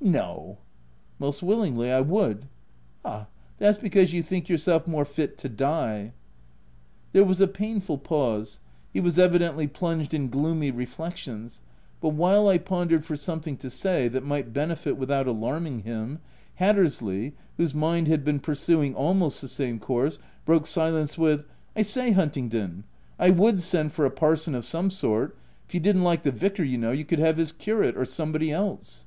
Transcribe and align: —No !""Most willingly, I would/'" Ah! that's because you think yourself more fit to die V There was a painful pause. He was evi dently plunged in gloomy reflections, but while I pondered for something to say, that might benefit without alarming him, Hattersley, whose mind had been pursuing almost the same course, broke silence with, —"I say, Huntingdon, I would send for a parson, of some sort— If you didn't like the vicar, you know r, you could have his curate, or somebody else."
—No 0.02 0.56
!""Most 1.18 1.42
willingly, 1.42 1.92
I 1.92 2.00
would/'" 2.00 2.44
Ah! 3.04 3.26
that's 3.58 3.76
because 3.76 4.14
you 4.14 4.22
think 4.22 4.48
yourself 4.48 4.86
more 4.86 5.04
fit 5.04 5.36
to 5.36 5.48
die 5.50 6.04
V 6.06 6.12
There 7.12 7.24
was 7.26 7.38
a 7.42 7.46
painful 7.46 7.98
pause. 7.98 8.60
He 8.94 8.98
was 9.00 9.18
evi 9.18 9.36
dently 9.40 9.70
plunged 9.70 10.14
in 10.14 10.30
gloomy 10.30 10.70
reflections, 10.70 11.60
but 12.00 12.14
while 12.14 12.48
I 12.48 12.56
pondered 12.56 13.04
for 13.04 13.14
something 13.14 13.58
to 13.58 13.68
say, 13.68 14.08
that 14.08 14.24
might 14.24 14.54
benefit 14.54 14.96
without 14.96 15.26
alarming 15.26 15.80
him, 15.80 16.20
Hattersley, 16.54 17.34
whose 17.58 17.74
mind 17.74 18.08
had 18.08 18.24
been 18.24 18.40
pursuing 18.40 18.94
almost 18.94 19.42
the 19.42 19.48
same 19.48 19.78
course, 19.78 20.18
broke 20.46 20.64
silence 20.64 21.18
with, 21.18 21.44
—"I 21.76 21.82
say, 21.82 22.12
Huntingdon, 22.12 22.84
I 23.18 23.28
would 23.28 23.60
send 23.60 23.92
for 23.92 24.06
a 24.06 24.10
parson, 24.10 24.54
of 24.54 24.64
some 24.64 24.90
sort— 24.90 25.36
If 25.68 25.74
you 25.74 25.80
didn't 25.80 26.04
like 26.04 26.22
the 26.22 26.32
vicar, 26.32 26.64
you 26.64 26.78
know 26.78 26.88
r, 26.88 26.94
you 26.94 27.04
could 27.04 27.18
have 27.18 27.36
his 27.36 27.52
curate, 27.52 27.98
or 27.98 28.06
somebody 28.06 28.50
else." 28.50 29.04